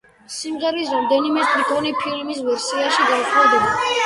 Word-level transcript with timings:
სიმღერის 0.35 0.87
რამდენიმე 0.93 1.43
სტრიქონი 1.49 1.93
ფილმის 2.01 2.41
ვერსიაში 2.49 3.07
განსხვავდება. 3.13 3.79